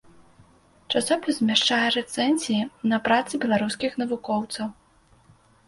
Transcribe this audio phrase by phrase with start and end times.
[0.93, 2.63] Часопіс змяшчае рэцэнзіі
[2.93, 4.77] на працы беларускіх навукоўцаў.